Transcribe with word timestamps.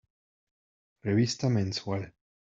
Revista 1.03 1.47
Mensual". 1.51 2.11